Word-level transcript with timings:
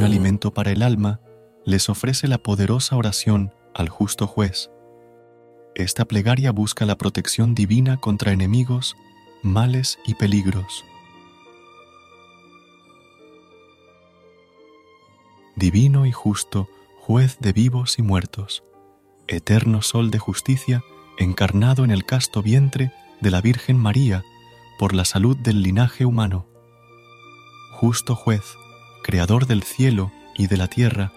Un 0.00 0.06
alimento 0.06 0.54
para 0.54 0.70
el 0.70 0.82
alma, 0.82 1.20
les 1.66 1.90
ofrece 1.90 2.26
la 2.26 2.38
poderosa 2.38 2.96
oración 2.96 3.52
al 3.74 3.90
justo 3.90 4.26
juez. 4.26 4.70
Esta 5.74 6.06
plegaria 6.06 6.52
busca 6.52 6.86
la 6.86 6.96
protección 6.96 7.54
divina 7.54 7.98
contra 7.98 8.32
enemigos, 8.32 8.96
males 9.42 9.98
y 10.06 10.14
peligros. 10.14 10.86
Divino 15.54 16.06
y 16.06 16.12
justo, 16.12 16.66
juez 17.00 17.36
de 17.38 17.52
vivos 17.52 17.98
y 17.98 18.02
muertos, 18.02 18.64
eterno 19.28 19.82
sol 19.82 20.10
de 20.10 20.18
justicia, 20.18 20.82
encarnado 21.18 21.84
en 21.84 21.90
el 21.90 22.06
casto 22.06 22.42
vientre 22.42 22.90
de 23.20 23.30
la 23.30 23.42
Virgen 23.42 23.76
María 23.76 24.24
por 24.78 24.94
la 24.94 25.04
salud 25.04 25.36
del 25.36 25.62
linaje 25.62 26.06
humano. 26.06 26.46
Justo 27.72 28.16
juez, 28.16 28.56
creador 29.02 29.46
del 29.46 29.62
cielo 29.62 30.12
y 30.36 30.46
de 30.46 30.56
la 30.56 30.68
tierra, 30.68 31.12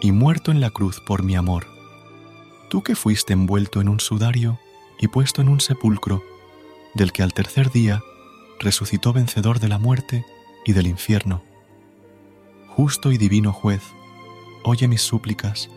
y 0.00 0.12
muerto 0.12 0.50
en 0.50 0.60
la 0.60 0.70
cruz 0.70 1.00
por 1.00 1.22
mi 1.22 1.36
amor. 1.36 1.66
Tú 2.68 2.82
que 2.82 2.94
fuiste 2.94 3.32
envuelto 3.32 3.80
en 3.80 3.88
un 3.88 4.00
sudario 4.00 4.58
y 4.98 5.08
puesto 5.08 5.40
en 5.40 5.48
un 5.48 5.60
sepulcro, 5.60 6.22
del 6.94 7.12
que 7.12 7.22
al 7.22 7.32
tercer 7.32 7.70
día 7.70 8.02
resucitó 8.58 9.12
vencedor 9.12 9.60
de 9.60 9.68
la 9.68 9.78
muerte 9.78 10.24
y 10.64 10.72
del 10.72 10.86
infierno. 10.86 11.42
Justo 12.68 13.12
y 13.12 13.18
divino 13.18 13.52
juez, 13.52 13.82
oye 14.64 14.88
mis 14.88 15.02
súplicas, 15.02 15.70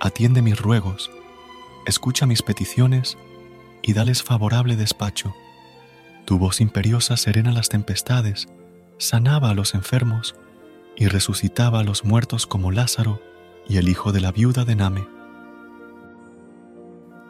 atiende 0.00 0.42
mis 0.42 0.58
ruegos, 0.58 1.10
escucha 1.86 2.26
mis 2.26 2.42
peticiones 2.42 3.16
y 3.82 3.92
dales 3.92 4.22
favorable 4.22 4.76
despacho. 4.76 5.34
Tu 6.24 6.38
voz 6.38 6.60
imperiosa 6.60 7.16
serena 7.16 7.52
las 7.52 7.68
tempestades, 7.68 8.48
sanaba 8.98 9.50
a 9.50 9.54
los 9.54 9.74
enfermos 9.74 10.34
y 10.96 11.06
resucitaba 11.08 11.80
a 11.80 11.84
los 11.84 12.04
muertos 12.04 12.46
como 12.46 12.72
Lázaro 12.72 13.20
y 13.68 13.76
el 13.76 13.88
hijo 13.88 14.12
de 14.12 14.20
la 14.20 14.32
viuda 14.32 14.64
de 14.64 14.74
Name. 14.74 15.06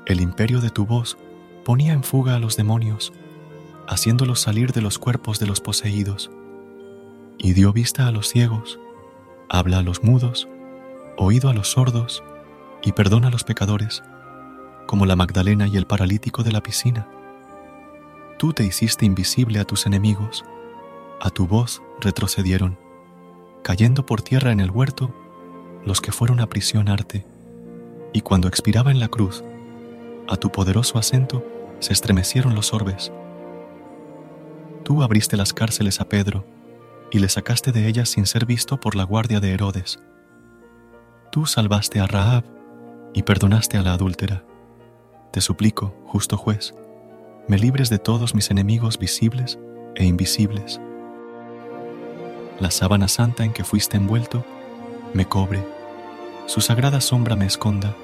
El 0.06 0.20
imperio 0.20 0.60
de 0.60 0.70
tu 0.70 0.86
voz 0.86 1.18
ponía 1.64 1.92
en 1.92 2.04
fuga 2.04 2.36
a 2.36 2.38
los 2.38 2.56
demonios, 2.56 3.12
haciéndolos 3.88 4.40
salir 4.40 4.72
de 4.72 4.80
los 4.80 4.98
cuerpos 4.98 5.40
de 5.40 5.46
los 5.46 5.60
poseídos, 5.60 6.30
y 7.38 7.54
dio 7.54 7.72
vista 7.72 8.06
a 8.06 8.12
los 8.12 8.28
ciegos, 8.28 8.78
habla 9.48 9.78
a 9.78 9.82
los 9.82 10.04
mudos, 10.04 10.48
oído 11.16 11.50
a 11.50 11.54
los 11.54 11.68
sordos, 11.68 12.22
y 12.82 12.92
perdona 12.92 13.28
a 13.28 13.30
los 13.32 13.42
pecadores, 13.42 14.04
como 14.86 15.06
la 15.06 15.16
Magdalena 15.16 15.66
y 15.66 15.76
el 15.76 15.86
paralítico 15.86 16.44
de 16.44 16.52
la 16.52 16.62
piscina. 16.62 17.08
Tú 18.38 18.52
te 18.52 18.64
hiciste 18.64 19.04
invisible 19.04 19.58
a 19.58 19.64
tus 19.64 19.86
enemigos, 19.86 20.44
a 21.20 21.30
tu 21.30 21.48
voz 21.48 21.82
retrocedieron 22.00 22.85
cayendo 23.66 24.06
por 24.06 24.22
tierra 24.22 24.52
en 24.52 24.60
el 24.60 24.70
huerto 24.70 25.12
los 25.84 26.00
que 26.00 26.12
fueron 26.12 26.38
a 26.38 26.46
prisionarte, 26.46 27.26
y 28.12 28.20
cuando 28.20 28.46
expiraba 28.46 28.92
en 28.92 29.00
la 29.00 29.08
cruz, 29.08 29.42
a 30.28 30.36
tu 30.36 30.52
poderoso 30.52 30.98
acento 30.98 31.44
se 31.80 31.92
estremecieron 31.92 32.54
los 32.54 32.72
orbes. 32.72 33.10
Tú 34.84 35.02
abriste 35.02 35.36
las 35.36 35.52
cárceles 35.52 36.00
a 36.00 36.08
Pedro 36.08 36.44
y 37.10 37.18
le 37.18 37.28
sacaste 37.28 37.72
de 37.72 37.88
ellas 37.88 38.08
sin 38.08 38.26
ser 38.26 38.46
visto 38.46 38.78
por 38.78 38.94
la 38.94 39.02
guardia 39.02 39.40
de 39.40 39.50
Herodes. 39.50 39.98
Tú 41.32 41.44
salvaste 41.44 41.98
a 41.98 42.06
Rahab 42.06 42.44
y 43.14 43.24
perdonaste 43.24 43.78
a 43.78 43.82
la 43.82 43.94
adúltera. 43.94 44.44
Te 45.32 45.40
suplico, 45.40 45.92
justo 46.06 46.36
juez, 46.36 46.72
me 47.48 47.58
libres 47.58 47.90
de 47.90 47.98
todos 47.98 48.32
mis 48.32 48.52
enemigos 48.52 48.96
visibles 48.96 49.58
e 49.96 50.04
invisibles 50.04 50.80
la 52.60 52.70
sábana 52.70 53.06
santa 53.06 53.44
en 53.44 53.52
que 53.52 53.64
fuiste 53.64 53.96
envuelto 53.98 54.44
me 55.12 55.26
cobre, 55.26 55.66
su 56.46 56.60
sagrada 56.60 57.00
sombra 57.00 57.36
me 57.36 57.44
esconda, 57.44 57.94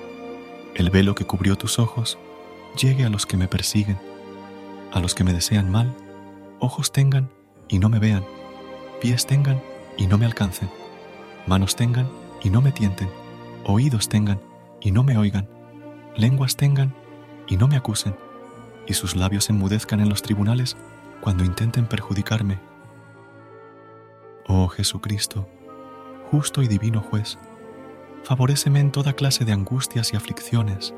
el 0.75 0.91
velo 0.91 1.15
que 1.15 1.25
cubrió 1.25 1.57
tus 1.57 1.79
ojos 1.79 2.19
llegue 2.77 3.05
a 3.05 3.09
los 3.09 3.25
que 3.25 3.37
me 3.37 3.49
persiguen, 3.49 3.99
a 4.93 5.01
los 5.01 5.15
que 5.15 5.25
me 5.25 5.33
desean 5.33 5.71
mal, 5.71 5.95
ojos 6.59 6.93
tengan 6.93 7.31
y 7.69 7.79
no 7.79 7.89
me 7.89 7.99
vean, 7.99 8.25
pies 9.01 9.27
tengan 9.27 9.63
y 9.97 10.07
no 10.07 10.19
me 10.19 10.27
alcancen, 10.27 10.71
manos 11.47 11.75
tengan 11.77 12.09
y 12.43 12.51
no 12.51 12.61
me 12.61 12.73
tienten, 12.73 13.09
oídos 13.65 14.09
tengan 14.09 14.41
y 14.81 14.91
no 14.91 15.03
me 15.03 15.17
oigan, 15.17 15.49
lenguas 16.15 16.57
tengan 16.57 16.95
y 17.47 17.57
no 17.57 17.69
me 17.69 17.77
acusen, 17.77 18.17
y 18.87 18.95
sus 18.95 19.17
labios 19.17 19.49
enmudezcan 19.49 20.01
en 20.01 20.11
los 20.11 20.21
tribunales 20.21 20.77
cuando 21.23 21.45
intenten 21.45 21.87
perjudicarme 21.87 22.59
Oh 24.49 24.67
Jesucristo, 24.67 25.47
justo 26.31 26.63
y 26.63 26.69
divino 26.69 27.01
juez, 27.01 27.39
favoréceme 28.25 28.81
en 28.81 28.91
toda 28.91 29.13
clase 29.13 29.45
de 29.45 29.53
angustias 29.53 30.13
y 30.13 30.17
aflicciones, 30.17 30.93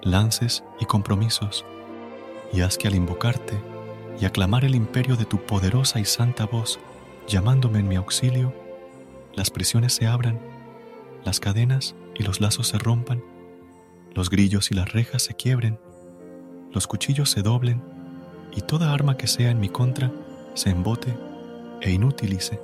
lances 0.00 0.62
y 0.78 0.84
compromisos, 0.84 1.64
y 2.52 2.60
haz 2.60 2.78
que 2.78 2.86
al 2.86 2.94
invocarte 2.94 3.60
y 4.20 4.26
aclamar 4.26 4.64
el 4.64 4.76
imperio 4.76 5.16
de 5.16 5.24
tu 5.24 5.38
poderosa 5.38 5.98
y 5.98 6.04
santa 6.04 6.46
voz, 6.46 6.78
llamándome 7.26 7.80
en 7.80 7.88
mi 7.88 7.96
auxilio, 7.96 8.54
las 9.34 9.50
prisiones 9.50 9.92
se 9.92 10.06
abran, 10.06 10.38
las 11.24 11.40
cadenas 11.40 11.96
y 12.14 12.22
los 12.22 12.40
lazos 12.40 12.68
se 12.68 12.78
rompan, 12.78 13.24
los 14.14 14.30
grillos 14.30 14.70
y 14.70 14.74
las 14.74 14.92
rejas 14.92 15.24
se 15.24 15.34
quiebren, 15.34 15.80
los 16.72 16.86
cuchillos 16.86 17.28
se 17.28 17.42
doblen, 17.42 17.82
y 18.54 18.60
toda 18.60 18.92
arma 18.92 19.16
que 19.16 19.26
sea 19.26 19.50
en 19.50 19.58
mi 19.58 19.68
contra 19.68 20.12
se 20.54 20.70
embote 20.70 21.12
e 21.80 21.90
inutilice 21.90 22.60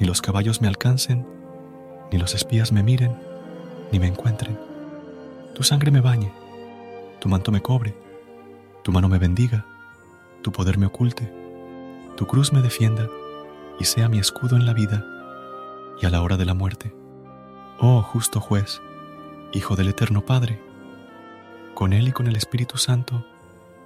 ni 0.00 0.06
los 0.06 0.22
caballos 0.22 0.62
me 0.62 0.68
alcancen, 0.68 1.26
ni 2.10 2.18
los 2.18 2.34
espías 2.34 2.72
me 2.72 2.82
miren, 2.82 3.14
ni 3.92 3.98
me 3.98 4.06
encuentren. 4.06 4.58
Tu 5.54 5.62
sangre 5.62 5.90
me 5.90 6.00
bañe, 6.00 6.32
tu 7.20 7.28
manto 7.28 7.52
me 7.52 7.60
cobre, 7.60 7.94
tu 8.82 8.92
mano 8.92 9.10
me 9.10 9.18
bendiga, 9.18 9.66
tu 10.40 10.52
poder 10.52 10.78
me 10.78 10.86
oculte, 10.86 11.30
tu 12.16 12.26
cruz 12.26 12.50
me 12.50 12.62
defienda 12.62 13.08
y 13.78 13.84
sea 13.84 14.08
mi 14.08 14.18
escudo 14.18 14.56
en 14.56 14.64
la 14.64 14.72
vida 14.72 15.04
y 16.00 16.06
a 16.06 16.10
la 16.10 16.22
hora 16.22 16.38
de 16.38 16.46
la 16.46 16.54
muerte. 16.54 16.94
Oh 17.78 18.00
justo 18.02 18.40
juez, 18.40 18.80
Hijo 19.52 19.76
del 19.76 19.88
Eterno 19.88 20.24
Padre, 20.24 20.60
con 21.74 21.92
Él 21.92 22.08
y 22.08 22.12
con 22.12 22.26
el 22.26 22.36
Espíritu 22.36 22.78
Santo, 22.78 23.26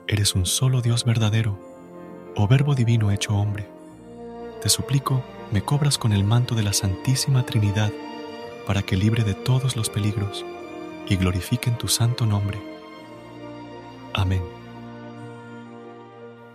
eres 0.07 0.37
un 0.37 0.47
solo 0.47 0.81
Dios 0.81 1.05
verdadero, 1.05 1.59
oh 2.37 2.47
Verbo 2.47 2.77
Divino 2.77 3.11
hecho 3.11 3.35
hombre. 3.35 3.69
Te 4.63 4.69
suplico, 4.69 5.25
me 5.53 5.63
cobras 5.63 5.99
con 5.99 6.13
el 6.13 6.25
manto 6.25 6.55
de 6.55 6.63
la 6.63 6.73
Santísima 6.73 7.45
Trinidad 7.45 7.93
para 8.67 8.83
que 8.83 8.97
libre 8.97 9.25
de 9.25 9.35
todos 9.35 9.77
los 9.77 9.91
peligros 9.91 10.45
y 11.09 11.17
glorifiquen 11.17 11.77
tu 11.77 11.89
santo 11.89 12.27
nombre. 12.27 12.59
Amén. 14.15 14.43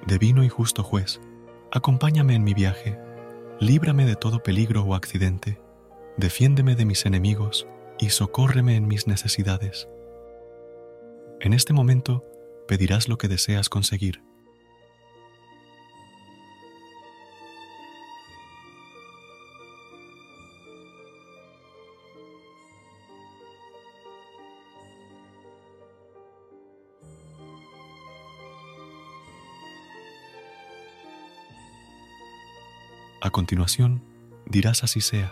Divino 0.05 0.43
y 0.43 0.49
justo 0.49 0.83
juez, 0.83 1.19
acompáñame 1.71 2.33
en 2.33 2.43
mi 2.43 2.53
viaje, 2.53 2.97
líbrame 3.59 4.05
de 4.05 4.15
todo 4.15 4.41
peligro 4.41 4.83
o 4.83 4.95
accidente, 4.95 5.59
defiéndeme 6.17 6.75
de 6.75 6.85
mis 6.85 7.05
enemigos 7.05 7.67
y 7.99 8.09
socórreme 8.09 8.75
en 8.75 8.87
mis 8.87 9.07
necesidades. 9.07 9.87
En 11.41 11.53
este 11.53 11.73
momento 11.73 12.25
pedirás 12.67 13.07
lo 13.07 13.17
que 13.17 13.27
deseas 13.27 13.69
conseguir 13.69 14.21
A 33.29 33.31
continuación, 33.31 34.01
dirás 34.47 34.83
así 34.83 35.01
sea. 35.01 35.31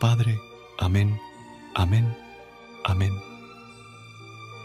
Padre, 0.00 0.38
amén, 0.78 1.18
amén, 1.74 2.14
amén. 2.84 3.14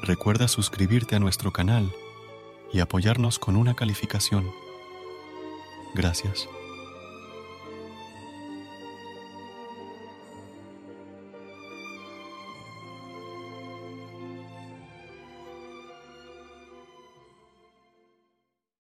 Recuerda 0.04 0.50
suscribirte 0.50 1.16
a 1.16 1.20
nuestro 1.20 1.54
canal 1.54 1.90
y 2.74 2.82
apoyarnos 2.82 3.40
con 3.40 3.56
una 3.56 3.74
calificación. 3.74 4.52
Gracias. 5.96 6.50